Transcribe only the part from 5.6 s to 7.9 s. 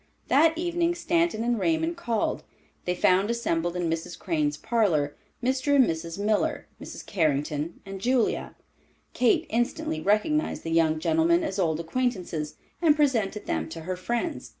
and Mrs. Miller, Mrs. Carrington